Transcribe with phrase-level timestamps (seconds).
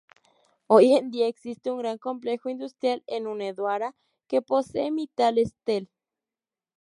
[0.65, 3.95] Hoy en día, existe un gran complejo industrial en Hunedoara
[4.27, 5.91] que posee Mittal Steel.